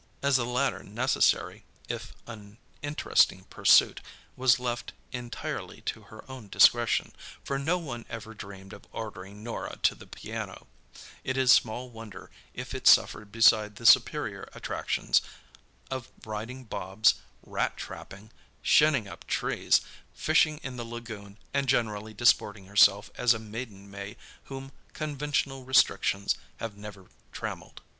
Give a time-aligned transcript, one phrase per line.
[0.23, 4.01] As the latter necessary, if uninteresting, pursuit
[4.35, 9.93] was left entirely to her own discretion—for no one ever dreamed of ordering Norah to
[9.93, 15.21] the piano—it is small wonder if it suffered beside the superior attractions
[15.91, 17.13] of riding Bobs,
[17.45, 18.31] rat trapping,
[18.63, 19.81] "shinning up" trees,
[20.15, 26.37] fishing in the lagoon and generally disporting herself as a maiden may whom conventional restrictions
[26.57, 27.81] have never trammelled.